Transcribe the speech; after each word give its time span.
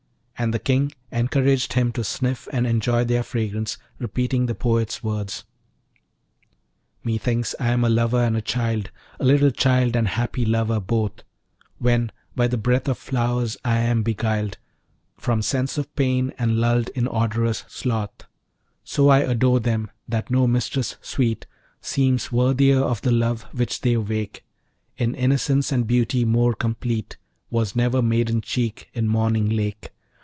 And 0.41 0.55
the 0.55 0.59
King 0.59 0.91
encouraged 1.11 1.73
him 1.73 1.91
to 1.91 2.03
sniff 2.03 2.47
and 2.51 2.65
enjoy 2.65 3.03
their 3.03 3.21
fragrance, 3.21 3.77
repeating 3.99 4.47
the 4.47 4.55
poet's 4.55 5.03
words: 5.03 5.43
Methinks 7.03 7.53
I 7.59 7.67
am 7.67 7.83
a 7.83 7.89
lover 7.89 8.17
and 8.23 8.35
a 8.35 8.41
child, 8.41 8.89
A 9.19 9.23
little 9.23 9.51
child 9.51 9.95
and 9.95 10.07
happy 10.07 10.43
lover, 10.43 10.79
both! 10.79 11.21
When 11.77 12.11
by 12.35 12.47
the 12.47 12.57
breath 12.57 12.87
of 12.87 12.97
flowers 12.97 13.55
I 13.63 13.81
am 13.81 14.01
beguiled 14.01 14.57
From 15.15 15.43
sense 15.43 15.77
of 15.77 15.95
pain, 15.95 16.33
and 16.39 16.57
lulled 16.57 16.89
in 16.95 17.07
odorous 17.07 17.63
sloth. 17.67 18.23
So 18.83 19.09
I 19.09 19.19
adore 19.19 19.59
them, 19.59 19.91
that 20.09 20.31
no 20.31 20.47
mistress 20.47 20.97
sweet 21.01 21.45
Seems 21.81 22.31
worthier 22.31 22.79
of 22.79 23.03
the 23.03 23.11
love 23.11 23.43
which 23.53 23.81
they 23.81 23.93
awake: 23.93 24.43
In 24.97 25.13
innocence 25.13 25.71
and 25.71 25.85
beauty 25.85 26.25
more 26.25 26.55
complete, 26.55 27.17
Was 27.51 27.75
never 27.75 28.01
maiden 28.01 28.41
cheek 28.41 28.89
in 28.95 29.07
morning 29.07 29.47
lake. 29.47 29.91